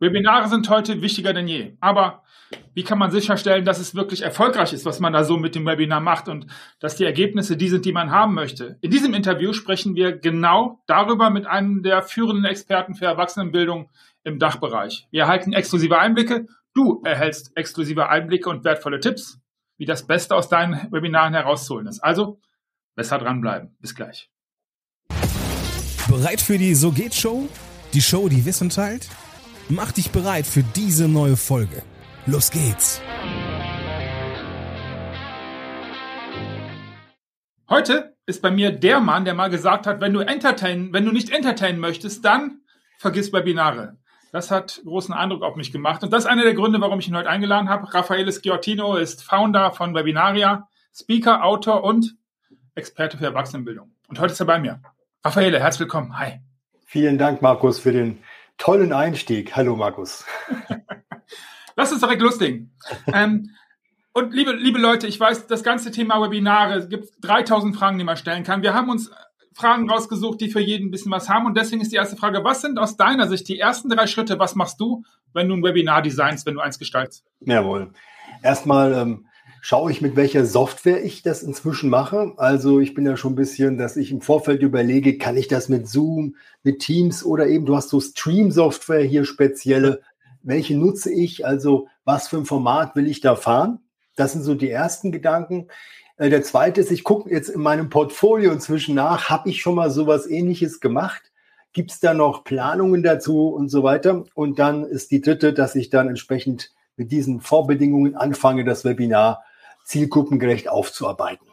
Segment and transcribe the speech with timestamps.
[0.00, 1.76] Webinare sind heute wichtiger denn je.
[1.80, 2.22] Aber
[2.72, 5.66] wie kann man sicherstellen, dass es wirklich erfolgreich ist, was man da so mit dem
[5.66, 6.46] Webinar macht und
[6.78, 8.78] dass die Ergebnisse die sind, die man haben möchte?
[8.80, 13.90] In diesem Interview sprechen wir genau darüber mit einem der führenden Experten für Erwachsenenbildung
[14.22, 15.08] im Dachbereich.
[15.10, 16.46] Wir erhalten exklusive Einblicke.
[16.74, 19.40] Du erhältst exklusive Einblicke und wertvolle Tipps,
[19.78, 22.00] wie das Beste aus deinen Webinaren herauszuholen ist.
[22.00, 22.40] Also
[22.94, 23.76] besser dranbleiben.
[23.80, 24.30] Bis gleich.
[26.08, 27.48] Bereit für die So geht Show?
[27.92, 29.08] Die Show, die Wissen teilt?
[29.70, 31.82] Mach dich bereit für diese neue Folge.
[32.24, 33.02] Los geht's!
[37.68, 41.12] Heute ist bei mir der Mann, der mal gesagt hat, wenn du entertain, wenn du
[41.12, 42.62] nicht entertainen möchtest, dann
[42.96, 43.98] vergiss Webinare.
[44.32, 46.02] Das hat großen Eindruck auf mich gemacht.
[46.02, 47.92] Und das ist einer der Gründe, warum ich ihn heute eingeladen habe.
[47.92, 52.16] Raffaele Schiottino ist Founder von Webinaria, Speaker, Autor und
[52.74, 53.94] Experte für Erwachsenenbildung.
[54.08, 54.80] Und heute ist er bei mir.
[55.22, 56.18] Raffaele, herzlich willkommen.
[56.18, 56.40] Hi.
[56.86, 58.18] Vielen Dank, Markus, für den
[58.58, 59.56] tollen Einstieg.
[59.56, 60.24] Hallo, Markus.
[61.76, 62.76] Lass uns direkt loslegen.
[63.12, 63.50] ähm,
[64.12, 68.04] und liebe, liebe Leute, ich weiß, das ganze Thema Webinare, es gibt 3000 Fragen, die
[68.04, 68.62] man stellen kann.
[68.62, 69.10] Wir haben uns
[69.54, 71.46] Fragen rausgesucht, die für jeden ein bisschen was haben.
[71.46, 74.38] Und deswegen ist die erste Frage, was sind aus deiner Sicht die ersten drei Schritte?
[74.38, 77.24] Was machst du, wenn du ein Webinar designst, wenn du eins gestaltest?
[77.40, 77.92] Jawohl.
[78.42, 79.27] Erstmal ähm,
[79.60, 82.32] schaue ich, mit welcher Software ich das inzwischen mache.
[82.36, 85.68] Also ich bin ja schon ein bisschen, dass ich im Vorfeld überlege, kann ich das
[85.68, 90.02] mit Zoom, mit Teams oder eben, du hast so Stream-Software hier spezielle
[90.42, 93.80] welche nutze ich, also was für ein Format will ich da fahren.
[94.16, 95.68] Das sind so die ersten Gedanken.
[96.16, 99.74] Äh, der zweite ist, ich gucke jetzt in meinem Portfolio inzwischen nach, habe ich schon
[99.74, 101.32] mal sowas ähnliches gemacht?
[101.72, 104.24] Gibt es da noch Planungen dazu und so weiter?
[104.34, 109.44] Und dann ist die dritte, dass ich dann entsprechend mit diesen Vorbedingungen anfange, das Webinar
[109.88, 111.46] zielgruppengerecht aufzuarbeiten.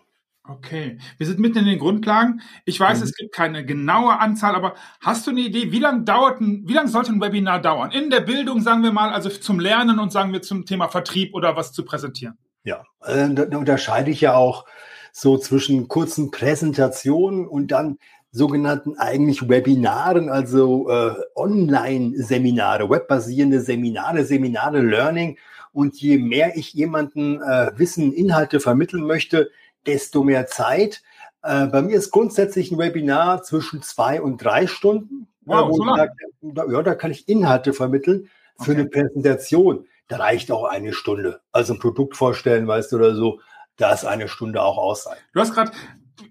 [0.47, 2.41] Okay, wir sind mitten in den Grundlagen.
[2.65, 3.03] Ich weiß, mhm.
[3.05, 6.73] es gibt keine genaue Anzahl, aber hast du eine Idee, wie lange dauert ein, wie
[6.73, 7.91] lange sollte ein Webinar dauern?
[7.91, 11.33] In der Bildung, sagen wir mal, also zum Lernen und sagen wir zum Thema Vertrieb
[11.33, 12.37] oder was zu präsentieren?
[12.63, 14.65] Ja, äh, da unterscheide ich ja auch
[15.11, 17.97] so zwischen kurzen Präsentationen und dann
[18.31, 25.37] sogenannten eigentlich Webinaren, also äh, Online-Seminare, webbasierende Seminare, Seminare Learning.
[25.75, 29.51] Und je mehr ich jemanden äh, Wissen, Inhalte vermitteln möchte,
[29.85, 31.03] desto mehr Zeit.
[31.43, 35.27] Äh, bei mir ist grundsätzlich ein Webinar zwischen zwei und drei Stunden.
[35.41, 36.11] Wow, so lang.
[36.41, 38.79] Da, ja, da kann ich Inhalte vermitteln für okay.
[38.79, 39.85] eine Präsentation.
[40.07, 41.41] Da reicht auch eine Stunde.
[41.51, 43.41] Also ein Produkt vorstellen, weißt du, oder so,
[43.75, 45.27] da ist eine Stunde auch ausreichend.
[45.33, 45.73] Du hast gerade,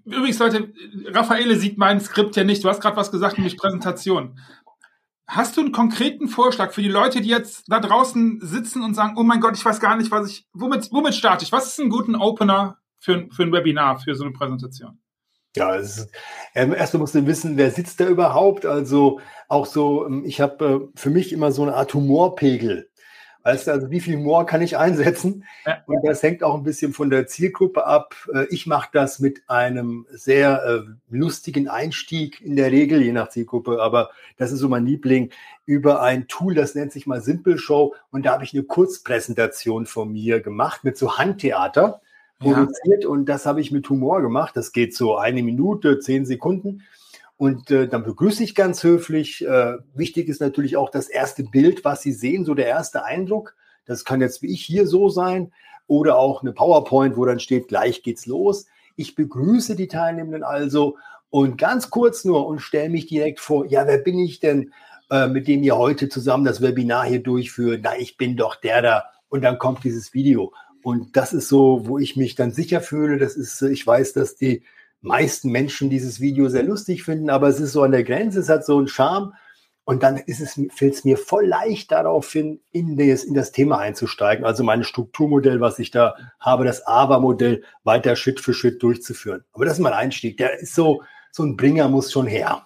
[0.05, 0.73] übrigens Leute,
[1.09, 2.63] Raffaele sieht mein Skript ja nicht.
[2.63, 4.39] Du hast gerade was gesagt, nämlich Präsentation.
[5.27, 9.15] Hast du einen konkreten Vorschlag für die Leute, die jetzt da draußen sitzen und sagen,
[9.17, 11.51] oh mein Gott, ich weiß gar nicht, was ich, womit, womit starte ich?
[11.51, 14.99] Was ist ein guter Opener für, für ein Webinar, für so eine Präsentation?
[15.55, 16.11] Ja, ist,
[16.53, 18.65] ähm, erstmal musst du wissen, wer sitzt da überhaupt.
[18.65, 22.89] Also auch so, ähm, ich habe äh, für mich immer so eine Art Humorpegel.
[23.45, 25.45] Weißt du, also wie viel Humor kann ich einsetzen?
[25.67, 25.77] Ja.
[25.85, 28.15] Und das hängt auch ein bisschen von der Zielgruppe ab.
[28.33, 33.29] Äh, ich mache das mit einem sehr äh, lustigen Einstieg in der Regel, je nach
[33.29, 35.29] Zielgruppe, aber das ist so mein Liebling,
[35.67, 37.93] über ein Tool, das nennt sich mal Simple Show.
[38.09, 42.01] Und da habe ich eine Kurzpräsentation von mir gemacht mit so Handtheater
[42.39, 43.09] produziert ja.
[43.09, 44.57] und das habe ich mit Humor gemacht.
[44.57, 46.81] Das geht so eine Minute, zehn Sekunden.
[47.37, 49.45] Und äh, dann begrüße ich ganz höflich.
[49.45, 53.55] Äh, wichtig ist natürlich auch das erste Bild, was Sie sehen, so der erste Eindruck.
[53.85, 55.51] Das kann jetzt wie ich hier so sein
[55.87, 58.65] oder auch eine PowerPoint, wo dann steht, gleich geht's los.
[58.95, 60.97] Ich begrüße die Teilnehmenden also
[61.29, 64.71] und ganz kurz nur und stelle mich direkt vor, ja, wer bin ich denn,
[65.11, 67.81] äh, mit dem ihr heute zusammen das Webinar hier durchführt?
[67.83, 69.03] Na, ich bin doch der da.
[69.27, 70.53] Und dann kommt dieses Video.
[70.81, 73.17] Und das ist so, wo ich mich dann sicher fühle.
[73.17, 74.63] Das ist, ich weiß, dass die
[75.01, 78.49] meisten Menschen dieses Video sehr lustig finden, aber es ist so an der Grenze, es
[78.49, 79.33] hat so einen Charme.
[79.87, 83.77] Und dann ist es, fällt es mir voll leicht daraufhin, in das, in das Thema
[83.77, 84.43] einzusteigen.
[84.43, 89.43] Also mein Strukturmodell, was ich da habe, das AVA-Modell weiter Schritt für Schritt durchzuführen.
[89.53, 90.37] Aber das ist mein Einstieg.
[90.37, 92.65] Der ist so, so ein Bringer muss schon her.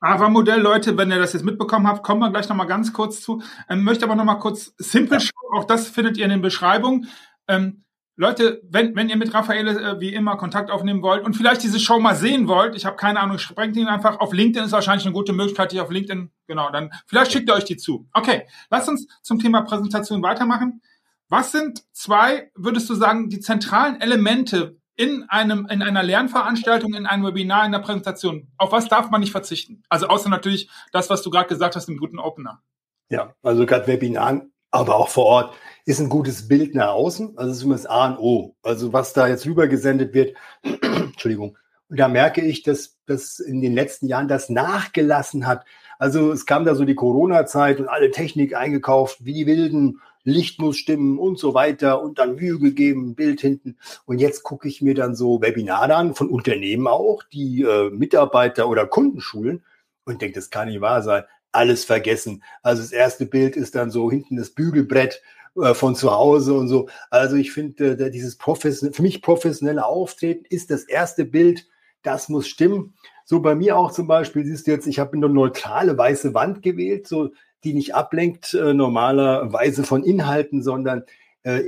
[0.00, 3.42] AVA-Modell, Leute, wenn ihr das jetzt mitbekommen habt, kommen wir gleich nochmal ganz kurz zu.
[3.70, 5.20] Ähm, möchte aber nochmal kurz Simple ja.
[5.20, 7.08] Show, auch das findet ihr in den Beschreibungen.
[7.48, 7.84] Ähm,
[8.20, 11.80] Leute, wenn, wenn ihr mit Raffaele äh, wie immer Kontakt aufnehmen wollt und vielleicht diese
[11.80, 15.06] Show mal sehen wollt, ich habe keine Ahnung, sprengt ihn einfach auf LinkedIn ist wahrscheinlich
[15.06, 18.06] eine gute Möglichkeit, die auf LinkedIn, genau, dann vielleicht schickt ihr euch die zu.
[18.12, 20.82] Okay, lasst uns zum Thema Präsentation weitermachen.
[21.30, 27.06] Was sind zwei, würdest du sagen, die zentralen Elemente in einem, in einer Lernveranstaltung, in
[27.06, 28.48] einem Webinar, in der Präsentation?
[28.58, 29.82] Auf was darf man nicht verzichten?
[29.88, 32.60] Also außer natürlich das, was du gerade gesagt hast, im guten Opener.
[33.08, 37.36] Ja, also gerade Webinaren aber auch vor Ort ist ein gutes Bild nach außen.
[37.36, 38.56] Also das ist immer das A und O.
[38.62, 41.56] Also was da jetzt rübergesendet wird, Entschuldigung,
[41.88, 45.64] Und da merke ich, dass das in den letzten Jahren das nachgelassen hat.
[45.98, 50.00] Also es kam da so die Corona-Zeit und alle Technik eingekauft, wie die Wilden.
[50.22, 53.78] Licht muss stimmen und so weiter und dann Mühe gegeben, Bild hinten.
[54.04, 58.68] Und jetzt gucke ich mir dann so Webinare an von Unternehmen auch, die äh, Mitarbeiter
[58.68, 59.64] oder Kunden schulen
[60.04, 61.24] und denke, das kann nicht wahr sein.
[61.52, 62.42] Alles vergessen.
[62.62, 65.22] Also das erste Bild ist dann so hinten das Bügelbrett
[65.60, 66.88] äh, von zu Hause und so.
[67.10, 71.66] Also ich finde, äh, dieses professionelle, für mich professionelle Auftreten ist das erste Bild,
[72.02, 72.94] das muss stimmen.
[73.24, 76.62] So bei mir auch zum Beispiel, siehst du jetzt, ich habe eine neutrale weiße Wand
[76.62, 77.30] gewählt, so
[77.64, 81.04] die nicht ablenkt äh, normalerweise von Inhalten, sondern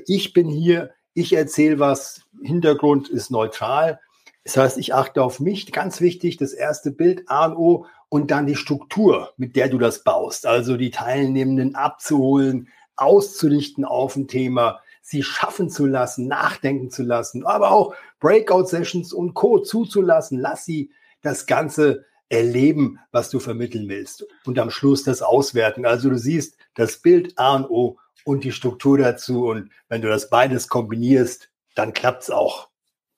[0.06, 4.00] ich bin hier, ich erzähle was, Hintergrund ist neutral.
[4.44, 5.72] Das heißt, ich achte auf mich.
[5.72, 9.78] Ganz wichtig, das erste Bild, A und O, und dann die Struktur, mit der du
[9.78, 10.44] das baust.
[10.44, 17.46] Also die Teilnehmenden abzuholen, auszurichten auf ein Thema, sie schaffen zu lassen, nachdenken zu lassen,
[17.46, 19.60] aber auch Breakout-Sessions und Co.
[19.60, 20.38] zuzulassen.
[20.38, 20.90] Lass sie
[21.22, 24.26] das Ganze erleben, was du vermitteln willst.
[24.44, 25.86] Und am Schluss das Auswerten.
[25.86, 29.46] Also du siehst das Bild A und O und die Struktur dazu.
[29.46, 32.68] Und wenn du das beides kombinierst, dann klappt es auch.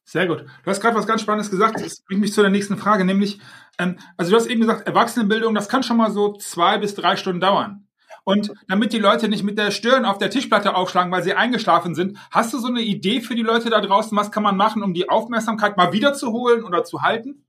[0.04, 0.44] Sehr gut.
[0.64, 1.80] Du hast gerade was ganz Spannendes gesagt.
[1.80, 3.40] Das bringt mich zu der nächsten Frage, nämlich,
[3.78, 7.16] ähm, also du hast eben gesagt, Erwachsenenbildung, das kann schon mal so zwei bis drei
[7.16, 7.86] Stunden dauern.
[8.24, 11.94] Und damit die Leute nicht mit der Stirn auf der Tischplatte aufschlagen, weil sie eingeschlafen
[11.94, 14.16] sind, hast du so eine Idee für die Leute da draußen?
[14.16, 17.44] Was kann man machen, um die Aufmerksamkeit mal wiederzuholen oder zu halten?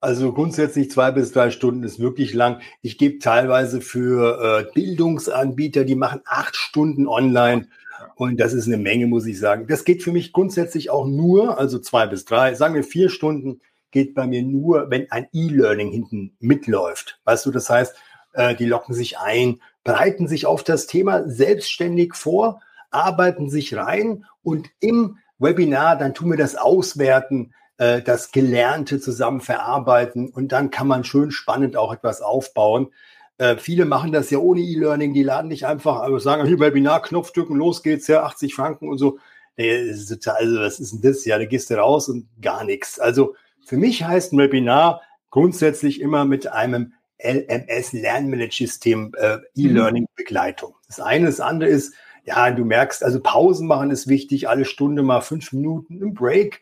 [0.00, 2.60] Also grundsätzlich zwei bis drei Stunden ist wirklich lang.
[2.82, 7.66] Ich gebe teilweise für äh, Bildungsanbieter, die machen acht Stunden online.
[8.14, 9.66] Und das ist eine Menge, muss ich sagen.
[9.66, 13.60] Das geht für mich grundsätzlich auch nur, also zwei bis drei, sagen wir vier Stunden,
[13.90, 17.20] geht bei mir nur, wenn ein E-Learning hinten mitläuft.
[17.24, 17.94] Weißt du, das heißt,
[18.32, 22.60] äh, die locken sich ein, bereiten sich auf das Thema selbstständig vor,
[22.90, 29.40] arbeiten sich rein und im Webinar, dann tun wir das auswerten, äh, das Gelernte zusammen
[29.40, 32.88] verarbeiten und dann kann man schön spannend auch etwas aufbauen.
[33.38, 37.02] Äh, viele machen das ja ohne E-Learning, die laden nicht einfach, also sagen, hier Webinar,
[37.02, 39.18] Knopf drücken, los geht's, ja, 80 Franken und so.
[39.56, 41.24] Nee, also was ist denn das?
[41.24, 42.98] Ja, da gehst du raus und gar nichts.
[42.98, 43.34] Also
[43.64, 46.92] für mich heißt ein Webinar grundsätzlich immer mit einem
[47.22, 50.74] LMS Lernmanagement-System äh, E-Learning-Begleitung.
[50.86, 51.94] Das eine, das andere ist,
[52.24, 56.60] ja, du merkst, also Pausen machen ist wichtig, alle Stunde mal fünf Minuten im Break.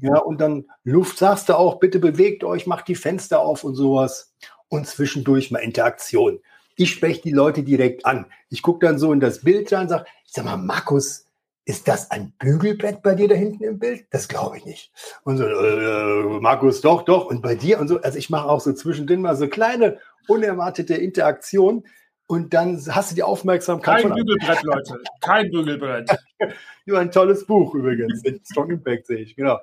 [0.00, 3.74] Ja, und dann Luft sagst du auch, bitte bewegt euch, macht die Fenster auf und
[3.74, 4.34] sowas.
[4.68, 6.40] Und zwischendurch mal Interaktion.
[6.76, 8.26] Ich spreche die Leute direkt an.
[8.50, 11.26] Ich gucke dann so in das Bild rein und sage, sag mal, Markus,
[11.66, 14.06] ist das ein Bügelbrett bei dir da hinten im Bild?
[14.10, 14.92] Das glaube ich nicht.
[15.22, 17.26] Und so, äh, Markus, doch, doch.
[17.26, 18.00] Und bei dir und so.
[18.00, 21.84] Also ich mache auch so zwischendrin mal so kleine, unerwartete Interaktionen.
[22.26, 24.02] Und dann hast du die Aufmerksamkeit.
[24.02, 24.98] Kein Bügelbrett, Leute.
[25.20, 26.10] Kein Bügelbrett.
[26.86, 28.22] Nur ein tolles Buch übrigens.
[28.50, 29.58] Strong Impact sehe ich, genau.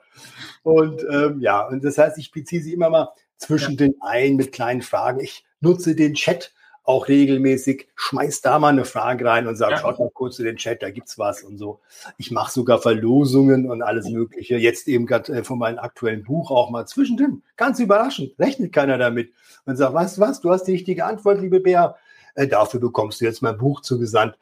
[0.64, 3.78] Und ähm, ja, und das heißt, ich beziehe sie immer mal zwischen ja.
[3.78, 5.20] den ein mit kleinen Fragen.
[5.20, 6.54] Ich nutze den Chat
[6.84, 9.78] auch regelmäßig, schmeiß da mal eine Frage rein und sag, ja.
[9.78, 11.80] schaut mal kurz in den Chat, da gibt's was und so.
[12.18, 14.58] Ich mache sogar Verlosungen und alles Mögliche.
[14.58, 17.44] Jetzt eben gerade äh, von meinem aktuellen Buch auch mal zwischendrin.
[17.56, 19.32] Ganz überraschend, rechnet keiner damit.
[19.66, 21.98] Und sagt, weißt du was, du hast die richtige Antwort, liebe Bär.
[22.36, 24.38] Äh, dafür bekommst du jetzt mein Buch zugesandt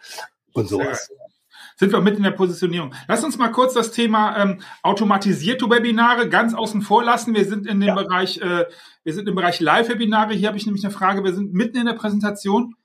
[0.53, 1.09] und sowas
[1.79, 2.93] sind wir mit in der Positionierung.
[3.07, 7.33] Lass uns mal kurz das Thema ähm, automatisierte Webinare ganz außen vor lassen.
[7.33, 7.95] Wir sind in dem ja.
[7.95, 8.65] Bereich, äh,
[9.05, 10.33] wir sind im Bereich Live-Webinare.
[10.33, 11.23] Hier habe ich nämlich eine Frage.
[11.23, 12.75] Wir sind mitten in der Präsentation.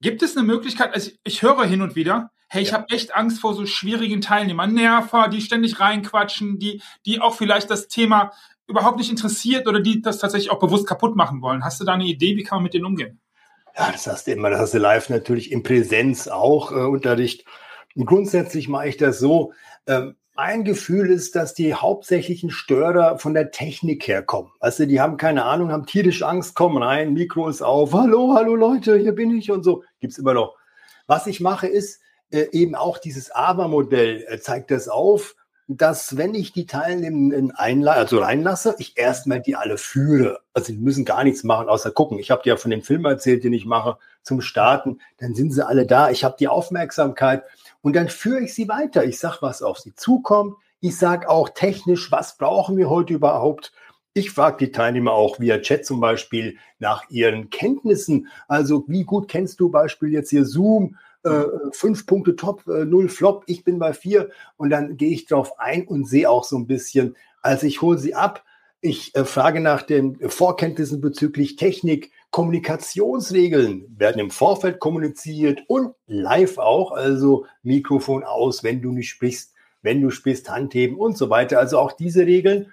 [0.00, 2.78] Gibt es eine Möglichkeit, also ich, ich höre hin und wieder, hey, ich ja.
[2.78, 7.70] habe echt Angst vor so schwierigen Teilnehmern, Nerver, die ständig reinquatschen, die, die auch vielleicht
[7.70, 8.32] das Thema
[8.66, 11.64] überhaupt nicht interessiert oder die das tatsächlich auch bewusst kaputt machen wollen.
[11.64, 13.20] Hast du da eine Idee, wie kann man mit denen umgehen?
[13.76, 17.44] Ja, das hast du immer, das hast du live natürlich in Präsenz auch äh, Unterricht.
[17.94, 19.52] Und grundsätzlich mache ich das so.
[19.86, 24.50] Ähm, mein Gefühl ist, dass die hauptsächlichen Störer von der Technik herkommen.
[24.60, 28.32] Weißt du, die haben keine Ahnung, haben tierisch Angst, kommen rein, Mikro ist auf, hallo,
[28.34, 29.84] hallo Leute, hier bin ich und so.
[30.00, 30.56] Gibt's immer noch.
[31.06, 32.00] Was ich mache, ist
[32.30, 35.34] äh, eben auch dieses Aber-Modell äh, zeigt das auf,
[35.68, 40.40] dass wenn ich die Teilnehmenden einla also reinlasse, ich erstmal die alle führe.
[40.52, 42.18] Also die müssen gar nichts machen, außer gucken.
[42.18, 44.98] Ich habe dir ja von dem Film erzählt, den ich mache zum Starten.
[45.18, 46.10] Dann sind sie alle da.
[46.10, 47.44] Ich habe die Aufmerksamkeit
[47.80, 49.04] und dann führe ich sie weiter.
[49.04, 50.56] Ich sage, was auf sie zukommt.
[50.80, 53.72] Ich sage auch technisch, was brauchen wir heute überhaupt?
[54.14, 58.28] Ich frage die Teilnehmer auch via Chat zum Beispiel nach ihren Kenntnissen.
[58.46, 60.96] Also wie gut kennst du Beispiel jetzt hier Zoom?
[61.24, 64.30] Äh, fünf Punkte top, äh, null Flop, ich bin bei vier.
[64.56, 67.98] Und dann gehe ich drauf ein und sehe auch so ein bisschen, also ich hole
[67.98, 68.44] sie ab.
[68.80, 76.58] Ich äh, frage nach den Vorkenntnissen bezüglich Technik, Kommunikationsregeln werden im Vorfeld kommuniziert und live
[76.58, 79.52] auch, also Mikrofon aus, wenn du nicht sprichst,
[79.82, 81.58] wenn du sprichst, Handheben und so weiter.
[81.58, 82.72] Also auch diese Regeln.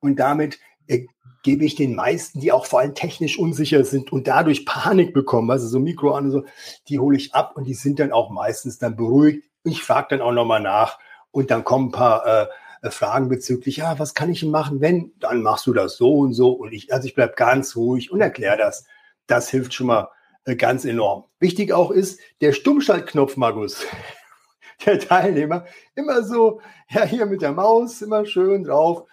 [0.00, 1.06] und damit äh,
[1.46, 5.48] gebe ich den meisten, die auch vor allem technisch unsicher sind und dadurch Panik bekommen,
[5.48, 6.44] also so Mikro an und so,
[6.88, 9.48] die hole ich ab und die sind dann auch meistens dann beruhigt.
[9.62, 10.98] Ich frage dann auch nochmal nach
[11.30, 12.46] und dann kommen ein paar äh,
[12.82, 15.12] äh, Fragen bezüglich, ja, was kann ich machen, wenn?
[15.20, 18.20] Dann machst du das so und so und ich, also ich bleib ganz ruhig und
[18.20, 18.84] erkläre das.
[19.28, 20.08] Das hilft schon mal
[20.46, 21.26] äh, ganz enorm.
[21.38, 23.86] Wichtig auch ist der Stummschaltknopf, Markus.
[24.84, 26.60] Der Teilnehmer immer so,
[26.90, 29.06] ja, hier mit der Maus, immer schön drauf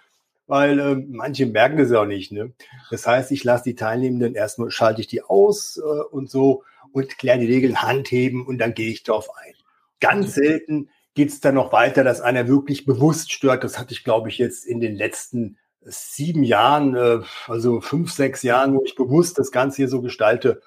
[0.54, 2.32] weil äh, manche merken das auch nicht.
[2.32, 2.54] Ne?
[2.92, 5.82] Das heißt, ich lasse die Teilnehmenden erstmal, schalte ich die aus äh,
[6.12, 9.56] und so und kläre die Regeln, Handheben und dann gehe ich darauf ein.
[10.00, 13.64] Ganz selten geht es dann noch weiter, dass einer wirklich bewusst stört.
[13.64, 18.44] Das hatte ich, glaube ich, jetzt in den letzten sieben Jahren, äh, also fünf, sechs
[18.44, 20.62] Jahren, wo ich bewusst das Ganze hier so gestalte,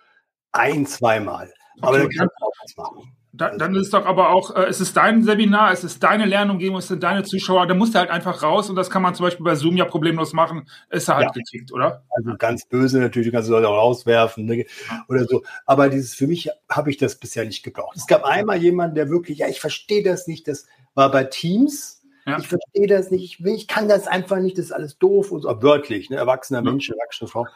[0.50, 1.54] ein, zweimal.
[1.80, 2.08] Aber okay.
[2.10, 3.16] da kann man auch was machen.
[3.36, 6.78] Da, dann ist doch aber auch, äh, es ist dein Seminar, es ist deine Lernumgebung,
[6.78, 9.24] es sind deine Zuschauer, da musst du halt einfach raus und das kann man zum
[9.24, 11.32] Beispiel bei Zoom ja problemlos machen, ist er halt ja.
[11.32, 12.04] gekickt, oder?
[12.10, 14.66] Also ganz böse natürlich, du kannst Leute auch rauswerfen ne?
[15.08, 15.42] oder so.
[15.66, 17.96] Aber dieses, für mich habe ich das bisher nicht gebraucht.
[17.96, 22.02] Es gab einmal jemanden, der wirklich, ja, ich verstehe das nicht, das war bei Teams,
[22.26, 22.38] ja.
[22.38, 25.30] ich verstehe das nicht, ich, will, ich kann das einfach nicht, das ist alles doof
[25.30, 26.16] und so, wörtlich, ne?
[26.16, 26.62] erwachsener.
[26.62, 27.46] Mensch, erwachsene Frau.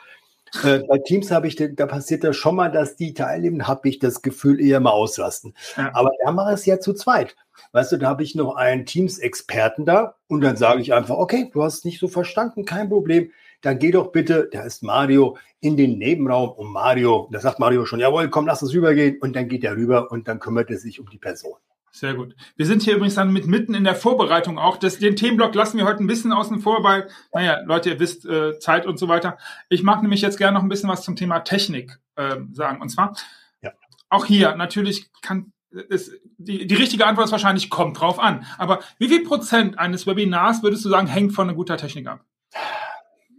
[0.65, 3.99] Äh, bei Teams habe ich, da passiert das schon mal, dass die Teilnehmer, habe ich
[3.99, 5.55] das Gefühl, eher mal ausrasten.
[5.77, 5.91] Ja.
[5.95, 7.37] Aber da mache ich es ja zu zweit.
[7.73, 11.51] Weißt du, da habe ich noch einen Teams-Experten da und dann sage ich einfach, okay,
[11.53, 13.31] du hast es nicht so verstanden, kein Problem.
[13.61, 17.29] Dann geh doch bitte, der ist Mario, in den Nebenraum um Mario.
[17.31, 19.19] Da sagt Mario schon, jawohl, komm, lass uns rübergehen.
[19.21, 21.57] Und dann geht er rüber und dann kümmert er sich um die Person.
[21.93, 22.37] Sehr gut.
[22.57, 24.77] Wir sind hier übrigens dann mit mitten in der Vorbereitung auch.
[24.77, 28.25] Das, den Themenblock lassen wir heute ein bisschen außen vor, weil, naja, Leute, ihr wisst,
[28.27, 29.39] äh, Zeit und so weiter.
[29.69, 32.81] Ich mag nämlich jetzt gerne noch ein bisschen was zum Thema Technik äh, sagen.
[32.81, 33.17] Und zwar,
[33.61, 33.73] ja.
[34.09, 38.45] auch hier, natürlich kann ist, die, die richtige Antwort ist wahrscheinlich, kommt drauf an.
[38.59, 42.25] Aber wie viel Prozent eines Webinars würdest du sagen, hängt von einer guter Technik ab?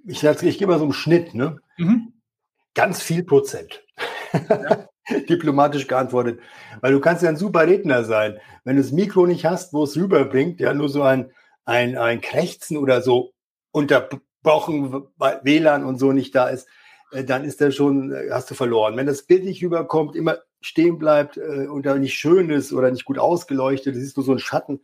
[0.06, 1.58] Ich, ich gebe mal so einen Schnitt, ne?
[1.78, 2.14] Mhm.
[2.74, 3.84] Ganz viel Prozent.
[4.34, 4.88] Ja.
[5.30, 6.40] diplomatisch geantwortet.
[6.82, 8.38] Weil du kannst ja ein super Redner sein.
[8.64, 11.32] Wenn du das Mikro nicht hast, wo es rüberbringt, ja, nur so ein,
[11.66, 13.34] ein, ein Krächzen oder so
[13.72, 16.68] unterbrochen, weil WLAN und so nicht da ist,
[17.12, 18.98] äh, dann ist das schon, äh, hast du verloren.
[18.98, 22.92] Wenn das Bild nicht rüberkommt, immer stehen bleibt äh, und da nicht schön ist oder
[22.92, 24.82] nicht gut ausgeleuchtet, siehst du so einen Schatten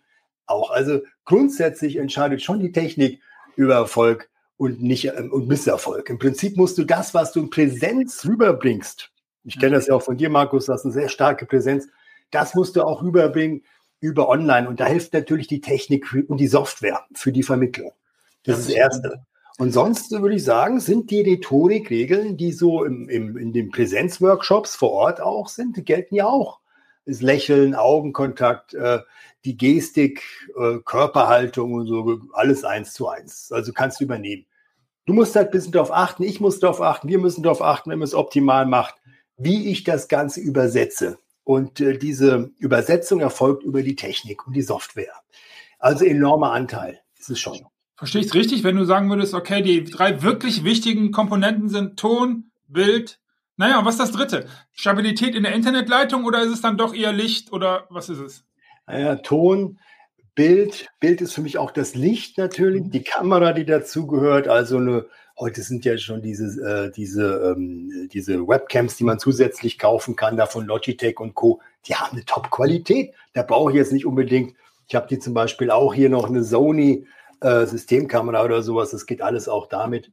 [0.47, 0.71] auch.
[0.71, 3.21] Also grundsätzlich entscheidet schon die Technik
[3.55, 6.09] über Erfolg und nicht ähm, und Misserfolg.
[6.09, 9.11] Im Prinzip musst du das, was du in Präsenz rüberbringst,
[9.47, 11.87] ich kenne das ja auch von dir, Markus, du hast eine sehr starke Präsenz.
[12.31, 13.63] Das musst du auch rüberbringen
[14.01, 14.67] über online.
[14.67, 17.93] Und da hilft natürlich die Technik und die Software für die Vermittlung.
[18.43, 19.25] Das, das ist das Erste.
[19.57, 24.75] Und sonst würde ich sagen, sind die Rhetorikregeln, die so im, im, in den Präsenzworkshops
[24.75, 26.59] vor Ort auch sind, die gelten ja auch.
[27.05, 28.99] Das Lächeln, Augenkontakt, äh,
[29.45, 30.23] die Gestik,
[30.59, 33.49] äh, Körperhaltung und so, alles eins zu eins.
[33.53, 34.45] Also kannst du übernehmen.
[35.05, 37.89] Du musst halt ein bisschen darauf achten, ich muss darauf achten, wir müssen darauf achten,
[37.89, 38.95] wenn man es optimal macht
[39.37, 41.19] wie ich das Ganze übersetze.
[41.43, 45.13] Und äh, diese Übersetzung erfolgt über die Technik und die Software.
[45.79, 47.65] Also enormer Anteil ist es schon.
[47.95, 51.97] Verstehe ich es richtig, wenn du sagen würdest, okay, die drei wirklich wichtigen Komponenten sind
[51.97, 53.19] Ton, Bild,
[53.57, 54.47] naja, und was ist das dritte?
[54.71, 58.45] Stabilität in der Internetleitung oder ist es dann doch eher Licht oder was ist es?
[58.85, 59.79] Naja, Ton,
[60.35, 60.87] Bild.
[60.99, 62.91] Bild ist für mich auch das Licht natürlich, mhm.
[62.91, 65.07] die Kamera, die dazugehört, also eine
[65.39, 70.35] Heute sind ja schon diese, äh, diese, ähm, diese Webcams, die man zusätzlich kaufen kann,
[70.35, 71.61] da von Logitech und Co.
[71.85, 73.13] Die haben eine Top-Qualität.
[73.33, 74.55] Da brauche ich jetzt nicht unbedingt.
[74.87, 77.05] Ich habe die zum Beispiel auch hier noch eine Sony
[77.41, 78.89] äh, Systemkamera oder sowas.
[78.89, 80.11] Das geht alles auch damit.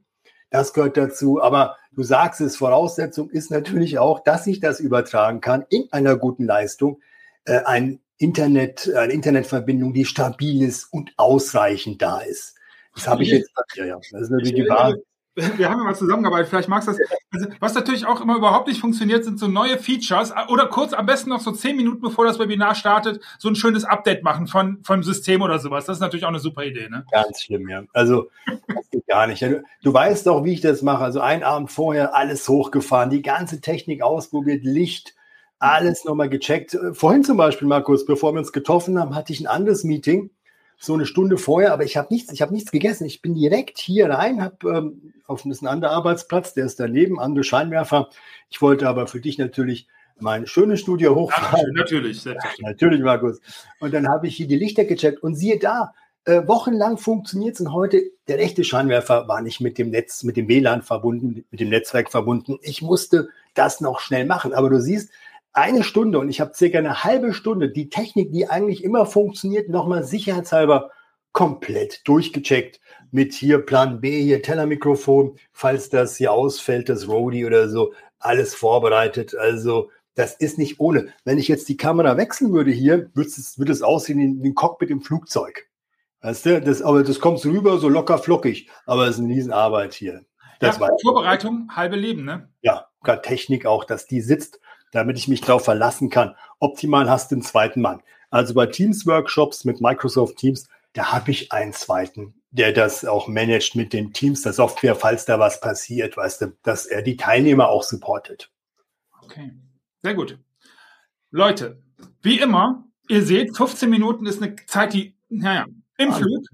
[0.51, 1.41] Das gehört dazu.
[1.43, 6.17] Aber du sagst es, Voraussetzung ist natürlich auch, dass ich das übertragen kann in einer
[6.17, 7.01] guten Leistung.
[7.47, 12.57] Äh, ein Internet, eine Internetverbindung, die stabil ist und ausreichend da ist.
[12.95, 13.51] Das habe ich jetzt.
[13.75, 13.97] Ja, ja.
[14.13, 14.99] Das ist natürlich die Wahrheit
[15.57, 17.01] wir haben ja mal zusammengearbeitet, vielleicht magst du das.
[17.33, 21.07] Also, was natürlich auch immer überhaupt nicht funktioniert, sind so neue Features oder kurz am
[21.07, 24.79] besten noch so zehn Minuten bevor das Webinar startet, so ein schönes Update machen von,
[24.85, 25.87] von System oder sowas.
[25.87, 27.05] Das ist natürlich auch eine super Idee, ne?
[27.11, 27.83] Ganz schlimm, ja.
[27.93, 29.43] Also, das geht gar nicht.
[29.43, 31.03] Du, du weißt doch, wie ich das mache.
[31.03, 35.17] Also, einen Abend vorher alles hochgefahren, die ganze Technik ausprobiert, Licht,
[35.59, 36.79] alles nochmal gecheckt.
[36.93, 40.31] Vorhin zum Beispiel, Markus, bevor wir uns getroffen haben, hatte ich ein anderes Meeting
[40.85, 43.05] so eine Stunde vorher, aber ich habe nichts, ich habe nichts gegessen.
[43.07, 47.45] Ich bin direkt hier rein, habe ähm, auf ein anderer Arbeitsplatz, der ist daneben, andere
[47.45, 48.09] Scheinwerfer.
[48.51, 49.89] Ich wollte aber für dich natürlich
[50.21, 51.73] mein schönes Studio hochfahren.
[51.75, 52.25] Ja, natürlich,
[52.61, 53.41] natürlich, Markus.
[53.81, 55.93] Und dann habe ich hier die Lichter gecheckt und siehe da,
[56.27, 60.37] äh, wochenlang funktioniert es und heute der rechte Scheinwerfer war nicht mit dem Netz, mit
[60.37, 62.59] dem WLAN verbunden, mit dem Netzwerk verbunden.
[62.63, 64.55] Ich musste das noch schnell machen.
[64.55, 65.11] Aber du siehst,
[65.55, 69.69] eine Stunde und ich habe circa eine halbe Stunde die Technik, die eigentlich immer funktioniert,
[69.69, 70.91] nochmal sicherheitshalber
[71.33, 72.81] komplett durchgecheckt
[73.11, 78.55] mit hier Plan B, hier Tellermikrofon, falls das hier ausfällt, das Roadie oder so, alles
[78.55, 79.37] vorbereitet.
[79.37, 81.09] Also das ist nicht ohne.
[81.25, 84.55] Wenn ich jetzt die Kamera wechseln würde hier, würde es, würde es aussehen wie ein
[84.55, 85.69] Cockpit im Flugzeug.
[86.21, 88.71] Weißt du, das, aber das kommt so rüber, so locker flockig.
[88.87, 90.25] Aber es ist eine Riesenarbeit hier.
[90.61, 92.49] Das ja, Vorbereitung, halbe Leben, ne?
[92.63, 94.61] Ja, gerade Technik auch, dass die sitzt,
[94.95, 96.37] damit ich mich darauf verlassen kann.
[96.61, 98.01] Optimal hast du einen zweiten Mann.
[98.31, 103.75] Also bei Teams-Workshops mit Microsoft Teams, da habe ich einen zweiten, der das auch managt
[103.75, 107.69] mit den Teams der Software, falls da was passiert, weißt du, dass er die Teilnehmer
[107.69, 108.51] auch supportet.
[109.23, 109.53] Okay,
[110.03, 110.39] sehr gut.
[111.31, 111.83] Leute,
[112.23, 115.67] wie immer, ihr seht, 15 Minuten ist eine Zeit, die, naja,
[115.99, 116.45] im Flug.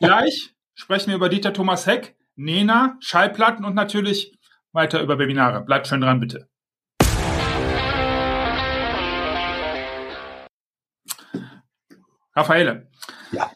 [0.00, 4.38] Gleich sprechen wir über Dieter Thomas Heck, Nena, Schallplatten und natürlich
[4.72, 5.62] weiter über Webinare.
[5.62, 6.48] Bleibt schön dran, bitte.
[12.36, 12.88] Raffaele.
[13.32, 13.50] Ja.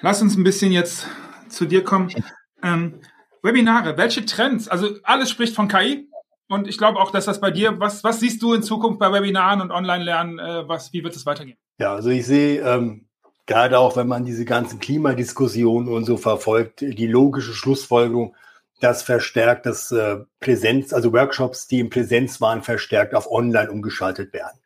[0.00, 1.06] Lass uns ein bisschen jetzt
[1.48, 2.10] zu dir kommen.
[2.62, 3.00] Ähm,
[3.42, 4.68] Webinare, welche Trends?
[4.68, 6.08] Also alles spricht von KI
[6.48, 9.12] und ich glaube auch, dass das bei dir, was, was siehst du in Zukunft bei
[9.12, 11.58] Webinaren und Online-Lernen, äh, was, wie wird es weitergehen?
[11.78, 13.08] Ja, also ich sehe ähm,
[13.46, 18.34] gerade auch, wenn man diese ganzen Klimadiskussionen und so verfolgt, die logische Schlussfolgerung,
[18.80, 24.32] dass verstärkt das äh, Präsenz, also Workshops, die in Präsenz waren, verstärkt auf Online umgeschaltet
[24.32, 24.58] werden.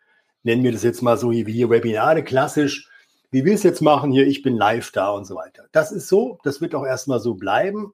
[0.43, 2.91] Nennen wir das jetzt mal so wie hier Webinare klassisch
[3.33, 5.65] wie wir es jetzt machen hier, ich bin live da und so weiter.
[5.73, 7.93] Das ist so, das wird auch erstmal so bleiben.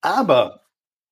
[0.00, 0.62] Aber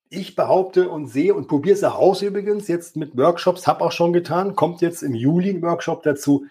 [0.08, 3.90] ich behaupte und sehe und probiere es auch aus übrigens jetzt mit Workshops, habe auch
[3.90, 6.46] schon getan, kommt jetzt im Juli ein Workshop dazu,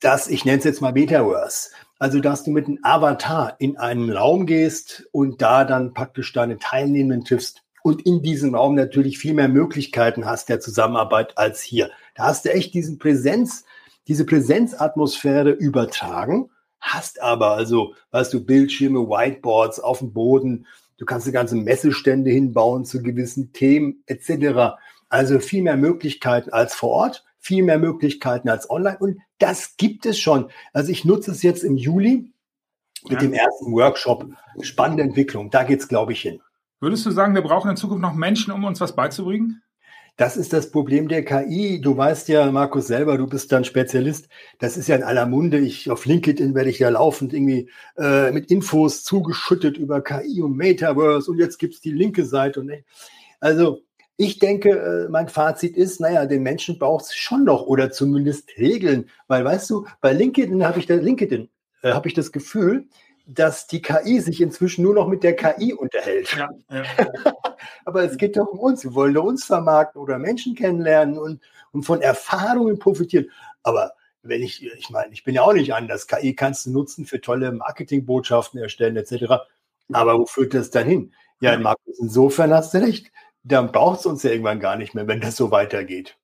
[0.00, 1.70] dass ich nenne es jetzt mal Metaverse.
[1.98, 6.58] Also, dass du mit einem Avatar in einen Raum gehst und da dann praktisch deine
[6.58, 11.90] Teilnehmenden triffst und in diesem Raum natürlich viel mehr Möglichkeiten hast der Zusammenarbeit als hier.
[12.14, 13.64] Da hast du echt diesen Präsenz,
[14.08, 16.50] diese Präsenzatmosphäre übertragen,
[16.80, 22.30] hast aber also, weißt du, Bildschirme, Whiteboards auf dem Boden, du kannst die ganze Messestände
[22.30, 24.80] hinbauen zu gewissen Themen etc.
[25.08, 30.06] Also viel mehr Möglichkeiten als vor Ort, viel mehr Möglichkeiten als online und das gibt
[30.06, 30.50] es schon.
[30.72, 32.32] Also ich nutze es jetzt im Juli
[33.04, 33.18] mit ja.
[33.18, 34.26] dem ersten Workshop.
[34.60, 36.40] Spannende Entwicklung, da geht's glaube ich hin.
[36.80, 39.62] Würdest du sagen, wir brauchen in Zukunft noch Menschen, um uns was beizubringen?
[40.18, 41.80] Das ist das Problem der KI.
[41.80, 44.28] Du weißt ja, Markus selber, du bist dann Spezialist.
[44.58, 45.58] Das ist ja in aller Munde.
[45.58, 50.56] Ich auf LinkedIn werde ich ja laufend irgendwie äh, mit Infos zugeschüttet über KI und
[50.56, 52.72] Metaverse und jetzt gibt's die linke Seite und
[53.38, 53.78] also
[54.16, 58.50] ich denke, äh, mein Fazit ist, naja, den Menschen braucht es schon noch oder zumindest
[58.58, 61.48] Regeln, weil weißt du, bei LinkedIn habe ich äh,
[61.84, 62.88] habe ich das Gefühl,
[63.30, 66.34] dass die KI sich inzwischen nur noch mit der KI unterhält.
[66.34, 66.82] Ja, ja.
[67.84, 68.84] Aber es geht doch um uns.
[68.84, 73.30] Wir wollen doch uns vermarkten oder Menschen kennenlernen und, und von Erfahrungen profitieren.
[73.62, 76.06] Aber wenn ich, ich meine, ich bin ja auch nicht anders.
[76.06, 79.34] KI kannst du nutzen für tolle Marketingbotschaften erstellen etc.
[79.92, 81.14] Aber wo führt das dann hin?
[81.40, 83.12] Ja, Markus, insofern hast du recht.
[83.44, 86.17] Dann braucht es uns ja irgendwann gar nicht mehr, wenn das so weitergeht.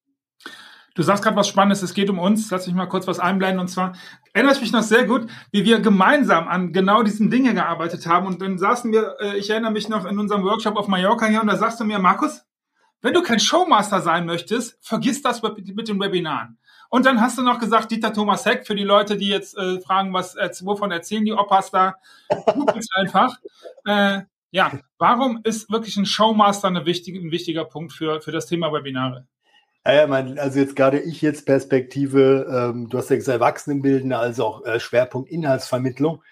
[0.95, 2.51] Du sagst gerade was Spannendes, es geht um uns.
[2.51, 3.59] Lass mich mal kurz was einblenden.
[3.59, 3.95] Und zwar
[4.33, 8.27] erinnere ich mich noch sehr gut, wie wir gemeinsam an genau diesen Dingen gearbeitet haben.
[8.27, 11.41] Und dann saßen wir, äh, ich erinnere mich noch in unserem Workshop auf Mallorca hier
[11.41, 12.45] und da sagst du mir, Markus,
[13.03, 16.59] wenn du kein Showmaster sein möchtest, vergiss das mit den Webinaren.
[16.91, 19.81] Und dann hast du noch gesagt, Dieter Thomas Heck, für die Leute, die jetzt äh,
[19.81, 21.97] fragen, was, äh, wovon erzählen die Opas da,
[22.47, 23.37] googles einfach.
[23.85, 28.47] Äh, ja, warum ist wirklich ein Showmaster eine wichtige, ein wichtiger Punkt für, für das
[28.47, 29.27] Thema Webinare?
[29.87, 34.45] Ja, mein, also jetzt gerade ich jetzt Perspektive, ähm, du hast ja gesagt, Erwachsenenbildende, also
[34.47, 36.23] auch äh, Schwerpunkt Inhaltsvermittlung.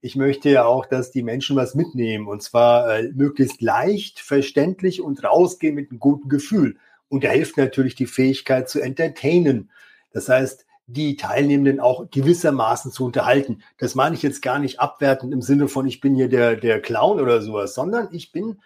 [0.00, 5.02] Ich möchte ja auch, dass die Menschen was mitnehmen und zwar äh, möglichst leicht, verständlich
[5.02, 6.78] und rausgehen mit einem guten Gefühl.
[7.10, 9.70] Und da hilft natürlich die Fähigkeit zu entertainen.
[10.12, 13.62] Das heißt, die Teilnehmenden auch gewissermaßen zu unterhalten.
[13.76, 16.80] Das meine ich jetzt gar nicht abwertend im Sinne von, ich bin hier der, der
[16.80, 18.56] Clown oder sowas, sondern ich bin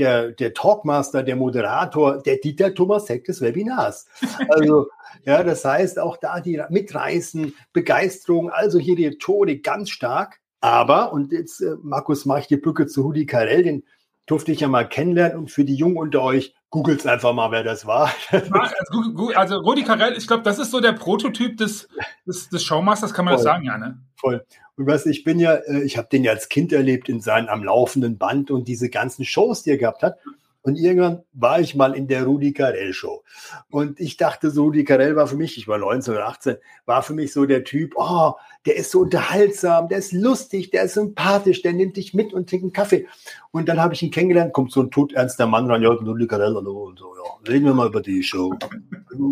[0.00, 4.06] der, der Talkmaster, der Moderator, der Dieter Thomas Heck des Webinars.
[4.48, 4.88] Also,
[5.24, 10.40] ja, das heißt auch da die Mitreißen, Begeisterung, also hier die Tode ganz stark.
[10.60, 13.84] Aber, und jetzt, äh, Markus, mache ich die Brücke zu Rudi Carell, den
[14.26, 17.64] durfte ich ja mal kennenlernen und für die Jungen unter euch, googelt einfach mal, wer
[17.64, 18.12] das war.
[18.30, 21.88] Also, also Rudi Carell, ich glaube, das ist so der Prototyp des,
[22.30, 23.44] des, des Showmasters, kann man Voll.
[23.44, 23.98] das sagen, ja, ne?
[24.16, 24.44] Voll.
[24.76, 27.48] Und was ich bin ja, äh, ich habe den ja als Kind erlebt in seinem
[27.48, 30.18] am laufenden Band und diese ganzen Shows, die er gehabt hat.
[30.62, 33.22] Und irgendwann war ich mal in der Rudi Carell Show.
[33.70, 37.02] Und ich dachte so, Rudi Carell war für mich, ich war 19 oder 18, war
[37.02, 38.34] für mich so der Typ, oh,
[38.66, 42.48] der ist so unterhaltsam, der ist lustig, der ist sympathisch, der nimmt dich mit und
[42.48, 43.06] trinkt einen Kaffee.
[43.52, 46.54] Und dann habe ich ihn kennengelernt, kommt so ein todernster Mann ran, ja, Rudi Carell,
[46.54, 48.52] hallo und so, ja, reden wir mal über die Show.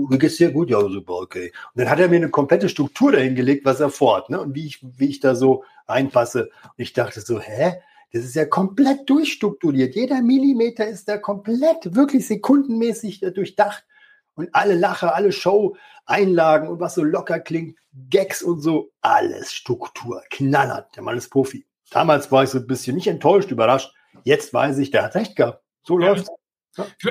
[0.08, 0.50] Wie geht's dir?
[0.50, 1.52] Gut, ja, super, okay.
[1.74, 4.66] Und dann hat er mir eine komplette Struktur dahingelegt, was er fort, ne, und wie
[4.66, 6.44] ich, wie ich da so reinpasse.
[6.44, 7.74] Und ich dachte so, hä?
[8.12, 9.94] Das ist ja komplett durchstrukturiert.
[9.94, 13.84] Jeder Millimeter ist da komplett, wirklich sekundenmäßig durchdacht.
[14.34, 17.76] Und alle Lacher, alle Show-Einlagen und was so locker klingt,
[18.08, 20.94] Gags und so, alles Struktur, knallert.
[20.94, 21.66] Der Mann ist Profi.
[21.90, 23.92] Damals war ich so ein bisschen nicht enttäuscht, überrascht.
[24.22, 25.62] Jetzt weiß ich, der hat recht gehabt.
[25.82, 26.08] So ja.
[26.08, 26.30] läuft's.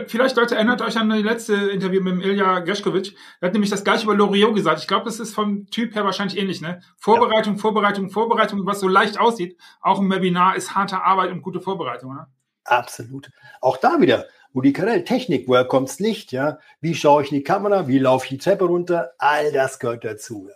[0.07, 3.15] Vielleicht, Leute, erinnert euch an die letzte Interview mit dem Ilja Gershkovic.
[3.41, 4.79] Er hat nämlich das gleiche über Loriot gesagt.
[4.79, 6.81] Ich glaube, das ist vom Typ her wahrscheinlich ähnlich, ne?
[6.97, 7.59] Vorbereitung, ja.
[7.59, 9.57] Vorbereitung, Vorbereitung, was so leicht aussieht.
[9.81, 12.27] Auch im Webinar ist harte Arbeit und gute Vorbereitung, ne?
[12.63, 13.29] Absolut.
[13.61, 16.59] Auch da wieder, wo die Kanäle, Technik, woher kommt's Licht, ja?
[16.81, 17.87] Wie schaue ich in die Kamera?
[17.87, 19.11] Wie laufe ich die Treppe runter?
[19.17, 20.55] All das gehört dazu, ja.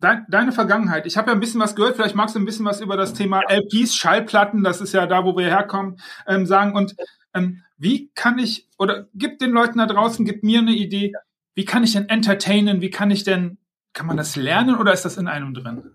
[0.00, 1.04] Dein, deine Vergangenheit.
[1.04, 1.96] Ich habe ja ein bisschen was gehört.
[1.96, 5.26] Vielleicht magst du ein bisschen was über das Thema LPs, Schallplatten, das ist ja da,
[5.26, 6.74] wo wir herkommen, ähm, sagen.
[6.74, 6.96] Und
[7.34, 11.14] ähm, wie kann ich, oder gib den Leuten da draußen, gib mir eine Idee,
[11.54, 13.58] wie kann ich denn entertainen, wie kann ich denn,
[13.92, 15.92] kann man das lernen oder ist das in einem drin?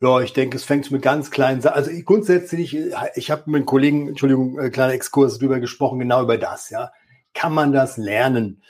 [0.00, 1.76] Ja, ich denke, es fängt mit ganz kleinen Sachen.
[1.76, 2.76] Also grundsätzlich,
[3.14, 6.90] ich habe mit einem Kollegen, Entschuldigung, äh, kleiner Exkurs drüber gesprochen, genau über das, ja.
[7.34, 8.62] Kann man das lernen?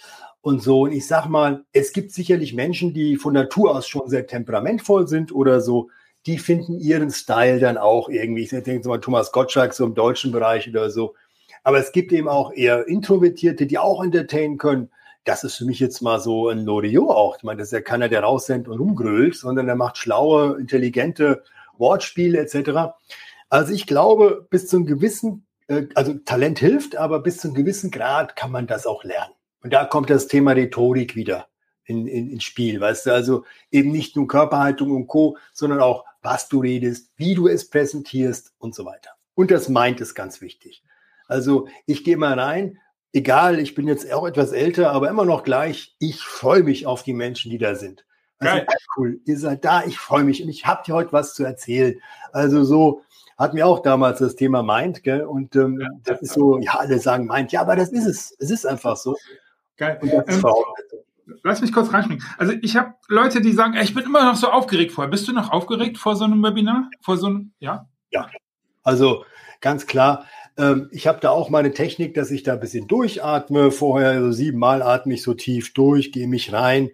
[0.42, 4.08] Und so, und ich sag mal, es gibt sicherlich Menschen, die von Natur aus schon
[4.08, 5.88] sehr temperamentvoll sind oder so,
[6.26, 8.42] die finden ihren Style dann auch irgendwie.
[8.42, 11.14] Ich denke mal Thomas Gottschalk so im deutschen Bereich oder so.
[11.62, 14.90] Aber es gibt eben auch eher Introvertierte, die auch entertainen können.
[15.24, 17.36] Das ist für mich jetzt mal so ein Loriot auch.
[17.36, 21.44] Ich meine, das ist ja keiner, der raussendet und rumgrölt, sondern der macht schlaue, intelligente
[21.78, 22.94] Wortspiele etc.
[23.48, 27.54] Also ich glaube, bis zu einem gewissen, äh, also Talent hilft, aber bis zu einem
[27.54, 29.34] gewissen Grad kann man das auch lernen.
[29.62, 31.46] Und da kommt das Thema Rhetorik wieder
[31.84, 36.04] in, in, ins Spiel, weißt du, also eben nicht nur Körperhaltung und Co., sondern auch,
[36.22, 39.10] was du redest, wie du es präsentierst und so weiter.
[39.34, 40.82] Und das Meint ist ganz wichtig.
[41.32, 42.78] Also ich gehe mal rein,
[43.12, 47.02] egal, ich bin jetzt auch etwas älter, aber immer noch gleich, ich freue mich auf
[47.02, 48.04] die Menschen, die da sind.
[48.38, 48.66] Also, Geil.
[48.96, 51.94] cool, ihr seid da, ich freue mich und ich habe dir heute was zu erzählen.
[52.32, 53.02] Also so
[53.38, 55.22] hat mir auch damals das Thema Mind, gell?
[55.22, 58.36] Und ähm, ja, das ist so, ja, alle sagen Mind, ja, aber das ist es.
[58.38, 59.16] Es ist einfach so.
[59.76, 59.98] Geil.
[60.02, 60.42] Ähm,
[61.42, 62.22] lass mich kurz reinspringen.
[62.36, 65.10] Also ich habe Leute, die sagen, ich bin immer noch so aufgeregt vorher.
[65.10, 66.90] Bist du noch aufgeregt vor so einem Webinar?
[67.00, 67.88] Vor so einem, ja?
[68.10, 68.28] Ja.
[68.82, 69.24] Also
[69.60, 73.70] ganz klar, ähm, ich habe da auch meine Technik, dass ich da ein bisschen durchatme.
[73.70, 76.90] Vorher so siebenmal atme ich so tief durch, gehe mich rein.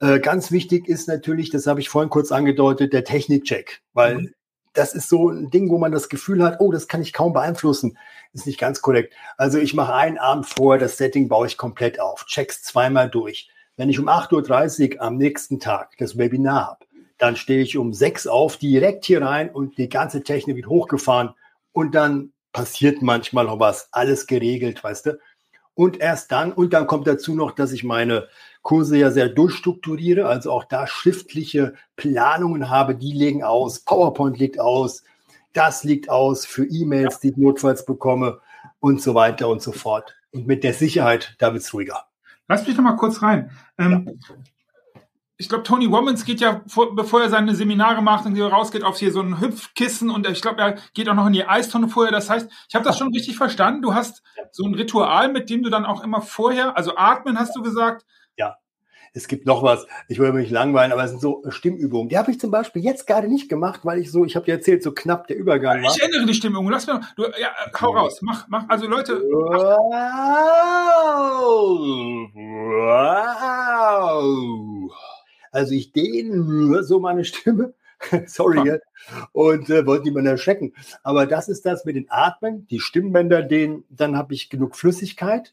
[0.00, 4.34] Äh, ganz wichtig ist natürlich, das habe ich vorhin kurz angedeutet, der Technikcheck, weil mhm.
[4.74, 7.32] das ist so ein Ding, wo man das Gefühl hat, oh, das kann ich kaum
[7.32, 7.98] beeinflussen.
[8.32, 9.14] Ist nicht ganz korrekt.
[9.36, 13.48] Also ich mache einen Abend vorher, das Setting baue ich komplett auf, check's zweimal durch.
[13.76, 16.84] Wenn ich um 8.30 Uhr am nächsten Tag das Webinar habe,
[17.16, 21.34] dann stehe ich um sechs auf, direkt hier rein und die ganze Technik wird hochgefahren
[21.72, 25.18] und dann passiert manchmal noch was, alles geregelt, weißt du.
[25.74, 28.28] Und erst dann, und dann kommt dazu noch, dass ich meine
[28.62, 34.58] Kurse ja sehr durchstrukturiere, also auch da schriftliche Planungen habe, die legen aus, PowerPoint liegt
[34.58, 35.04] aus,
[35.52, 38.40] das liegt aus für E-Mails, die ich notfalls bekomme
[38.80, 40.16] und so weiter und so fort.
[40.32, 42.06] Und mit der Sicherheit, da wird es ruhiger.
[42.48, 43.50] Lass mich noch mal kurz rein.
[43.78, 44.34] Ähm, ja
[45.40, 48.98] ich glaube, Tony Robbins geht ja, vor, bevor er seine Seminare macht und rausgeht, auf
[48.98, 52.10] hier so ein Hüpfkissen und ich glaube, er geht auch noch in die Eistonne vorher.
[52.10, 53.80] Das heißt, ich habe das schon richtig verstanden.
[53.80, 57.54] Du hast so ein Ritual, mit dem du dann auch immer vorher, also atmen, hast
[57.54, 58.04] du gesagt.
[58.36, 58.56] Ja.
[59.14, 62.08] Es gibt noch was, ich will mich langweilen, aber es sind so Stimmübungen.
[62.08, 64.54] Die habe ich zum Beispiel jetzt gerade nicht gemacht, weil ich so, ich habe dir
[64.54, 65.94] erzählt, so knapp der Übergang war.
[65.94, 66.72] Ich erinnere die Stimmübungen.
[66.72, 69.22] Lass mir, du, ja, hau raus, mach, mach, also Leute.
[69.22, 69.78] Wow.
[74.10, 75.07] Wow.
[75.58, 77.74] Also ich dehne nur so meine Stimme.
[78.26, 78.76] Sorry, ja.
[79.32, 80.72] und äh, wollte niemanden erschrecken.
[81.02, 85.52] Aber das ist das mit den Atmen, die Stimmbänder dehnen, dann habe ich genug Flüssigkeit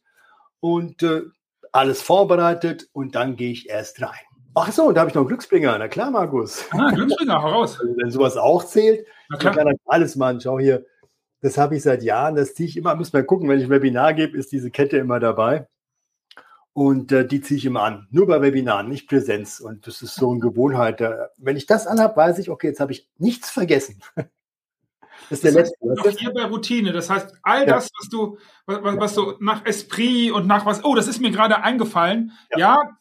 [0.59, 1.23] und äh,
[1.71, 4.11] alles vorbereitet und dann gehe ich erst rein.
[4.53, 5.75] Ach so, da habe ich noch einen Glücksbringer.
[5.79, 6.65] Na klar, Markus.
[6.69, 7.79] Ah, Glücksbringer, heraus.
[7.81, 9.07] Also, wenn sowas auch zählt,
[9.39, 10.39] dann kann das alles machen.
[10.39, 10.85] Schau hier,
[11.41, 13.71] das habe ich seit Jahren, das ziehe ich immer, muss man gucken, wenn ich ein
[13.71, 15.67] Webinar gebe, ist diese Kette immer dabei.
[16.75, 18.05] Und äh, die ziehe ich immer an.
[18.11, 19.61] Nur bei Webinaren, nicht Präsenz.
[19.61, 20.99] Und das ist so eine Gewohnheit.
[20.99, 24.01] Äh, wenn ich das anhabe, weiß ich, okay, jetzt habe ich nichts vergessen.
[25.29, 26.09] Das ist der das letzte.
[26.09, 26.91] Heißt, hier bei Routine.
[26.91, 27.65] Das heißt, all ja.
[27.65, 31.31] das, was du, was, was du nach Esprit und nach was, oh, das ist mir
[31.31, 32.33] gerade eingefallen.
[32.51, 32.97] Ja, ja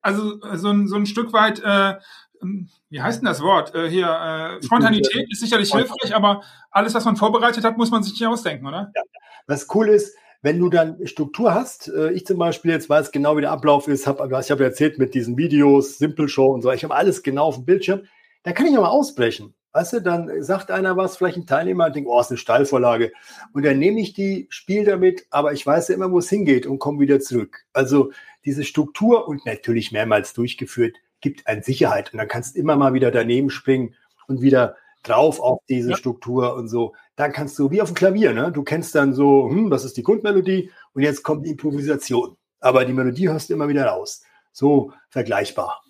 [0.00, 1.96] also so ein, so ein Stück weit, äh,
[2.40, 3.74] ähm, wie heißt denn das Wort?
[3.74, 8.04] Äh, hier, äh, Spontanität ist sicherlich hilfreich, aber alles, was man vorbereitet hat, muss man
[8.04, 8.92] sich nicht ausdenken, oder?
[8.94, 9.02] Ja.
[9.48, 13.36] Was cool ist, wenn du dann Struktur hast, äh, ich zum Beispiel jetzt weiß genau,
[13.36, 16.70] wie der Ablauf ist, hab, ich habe erzählt mit diesen Videos, Simple Show und so,
[16.72, 18.02] ich habe alles genau auf dem Bildschirm,
[18.42, 19.54] da kann ich auch mal ausbrechen.
[19.76, 23.12] Weißt du, dann sagt einer was, vielleicht ein Teilnehmer, denkt, oh, ist eine Steilvorlage.
[23.52, 26.64] Und dann nehme ich die, spiele damit, aber ich weiß ja immer, wo es hingeht
[26.66, 27.66] und komme wieder zurück.
[27.74, 28.10] Also
[28.46, 32.10] diese Struktur und natürlich mehrmals durchgeführt, gibt eine Sicherheit.
[32.12, 33.94] Und dann kannst du immer mal wieder daneben springen
[34.28, 34.76] und wieder
[35.08, 35.96] drauf auf diese ja.
[35.96, 36.94] Struktur und so.
[37.16, 38.52] Dann kannst du, wie auf dem Klavier, ne?
[38.52, 42.36] Du kennst dann so, hm, das ist die Grundmelodie und jetzt kommt die Improvisation.
[42.60, 44.22] Aber die Melodie hörst du immer wieder raus.
[44.52, 45.82] So vergleichbar.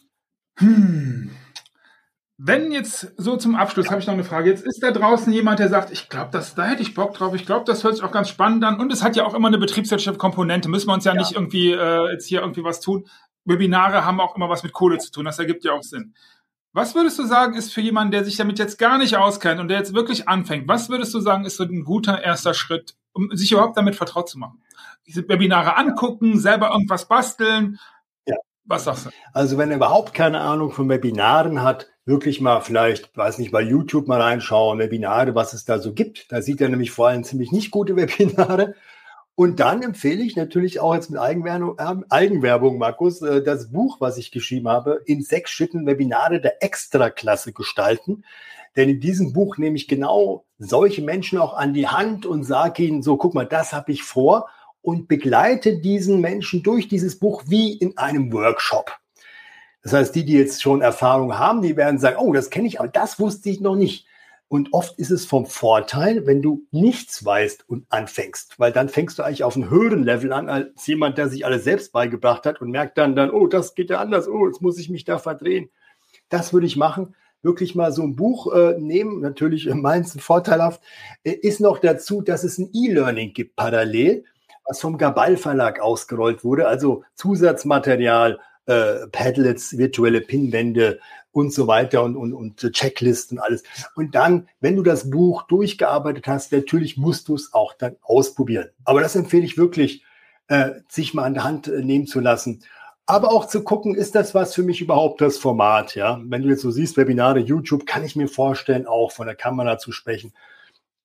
[0.58, 1.30] Hm.
[2.38, 4.50] Wenn jetzt so zum Abschluss habe ich noch eine Frage.
[4.50, 7.34] Jetzt ist da draußen jemand, der sagt, ich glaube, da hätte ich Bock drauf.
[7.34, 8.78] Ich glaube, das hört sich auch ganz spannend an.
[8.78, 10.68] Und es hat ja auch immer eine betriebswirtschaftliche Komponente.
[10.68, 11.18] Müssen wir uns ja, ja.
[11.18, 13.06] nicht irgendwie äh, jetzt hier irgendwie was tun.
[13.46, 15.24] Webinare haben auch immer was mit Kohle zu tun.
[15.24, 16.14] Das ergibt ja auch Sinn.
[16.76, 19.68] Was würdest du sagen, ist für jemanden, der sich damit jetzt gar nicht auskennt und
[19.68, 23.34] der jetzt wirklich anfängt, was würdest du sagen, ist so ein guter erster Schritt, um
[23.34, 24.62] sich überhaupt damit vertraut zu machen?
[25.06, 27.78] Diese Webinare angucken, selber irgendwas basteln.
[28.26, 28.36] Ja.
[28.66, 29.10] Was sagst du?
[29.32, 33.62] Also wenn er überhaupt keine Ahnung von Webinaren hat, wirklich mal vielleicht, weiß nicht, bei
[33.62, 36.30] YouTube mal reinschauen, Webinare, was es da so gibt.
[36.30, 38.74] Da sieht er nämlich vor allem ziemlich nicht gute Webinare.
[39.36, 44.00] Und dann empfehle ich natürlich auch jetzt mit Eigenwerbung, äh, Eigenwerbung Markus, äh, das Buch,
[44.00, 48.24] was ich geschrieben habe, in sechs Schritten Webinare der Extraklasse gestalten.
[48.76, 52.84] Denn in diesem Buch nehme ich genau solche Menschen auch an die Hand und sage
[52.84, 54.48] ihnen so, guck mal, das habe ich vor
[54.80, 58.90] und begleite diesen Menschen durch dieses Buch wie in einem Workshop.
[59.82, 62.80] Das heißt, die, die jetzt schon Erfahrung haben, die werden sagen, oh, das kenne ich,
[62.80, 64.06] aber das wusste ich noch nicht.
[64.48, 69.18] Und oft ist es vom Vorteil, wenn du nichts weißt und anfängst, weil dann fängst
[69.18, 72.60] du eigentlich auf einem höheren Level an als jemand, der sich alles selbst beigebracht hat
[72.60, 75.18] und merkt dann dann, oh, das geht ja anders, oh, jetzt muss ich mich da
[75.18, 75.68] verdrehen.
[76.28, 77.16] Das würde ich machen.
[77.42, 80.80] Wirklich mal so ein Buch äh, nehmen, natürlich meins vorteilhaft,
[81.24, 84.24] äh, ist noch dazu, dass es ein E-Learning gibt parallel,
[84.64, 90.98] was vom Gabal Verlag ausgerollt wurde, also Zusatzmaterial, äh, Padlets, virtuelle Pinwände,
[91.36, 93.62] und so weiter und, und, und Checklisten und alles.
[93.94, 98.70] Und dann, wenn du das Buch durchgearbeitet hast, natürlich musst du es auch dann ausprobieren.
[98.84, 100.02] Aber das empfehle ich wirklich,
[100.48, 102.62] äh, sich mal an der Hand äh, nehmen zu lassen.
[103.04, 105.94] Aber auch zu gucken, ist das was für mich überhaupt das Format?
[105.94, 109.36] Ja, wenn du jetzt so siehst, Webinare, YouTube, kann ich mir vorstellen, auch von der
[109.36, 110.32] Kamera zu sprechen.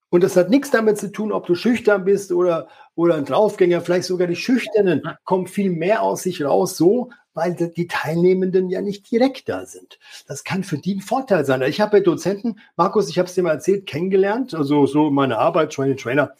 [0.09, 3.81] Und das hat nichts damit zu tun, ob du schüchtern bist oder, oder ein Draufgänger.
[3.81, 8.81] Vielleicht sogar die Schüchternen kommen viel mehr aus sich raus so, weil die Teilnehmenden ja
[8.81, 9.99] nicht direkt da sind.
[10.27, 11.61] Das kann für die ein Vorteil sein.
[11.63, 15.73] Ich habe Dozenten, Markus, ich habe es dir mal erzählt, kennengelernt, also so meine Arbeit,
[15.73, 16.33] Training Trainer,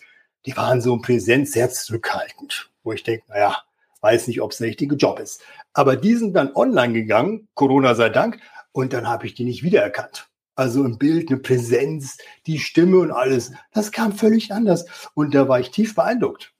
[0.46, 3.58] die waren so in Präsenz sehr zurückhaltend, wo ich denke, naja,
[4.02, 5.42] weiß nicht, ob es der richtige Job ist.
[5.74, 8.40] Aber die sind dann online gegangen, Corona sei Dank,
[8.72, 10.28] und dann habe ich die nicht wiedererkannt.
[10.56, 14.86] Also im Bild, eine Präsenz, die Stimme und alles, das kam völlig anders.
[15.14, 16.54] Und da war ich tief beeindruckt.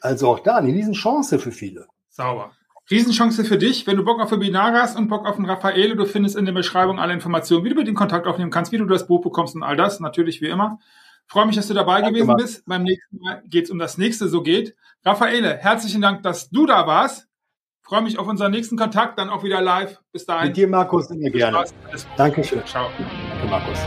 [0.00, 1.86] Also auch da eine Riesenchance für viele.
[2.08, 2.52] Sauber.
[2.90, 6.06] Riesenchance für dich, wenn du Bock auf Webinare hast und Bock auf den Raphael, du
[6.06, 8.86] findest in der Beschreibung alle Informationen, wie du mit ihm Kontakt aufnehmen kannst, wie du
[8.86, 10.78] das Buch bekommst und all das, natürlich wie immer.
[11.26, 12.64] Freue mich, dass du dabei Danke gewesen bist.
[12.64, 14.74] Beim nächsten Mal geht es um das nächste, so geht.
[15.04, 17.28] Raphaele, herzlichen Dank, dass du da warst.
[17.82, 20.00] Freue mich auf unseren nächsten Kontakt, dann auch wieder live.
[20.12, 20.48] Bis dahin.
[20.48, 21.64] Mit dir, Markus, immer gerne.
[22.16, 22.64] Dankeschön.
[22.66, 22.88] Ciao.
[22.98, 23.78] Danke, Markus.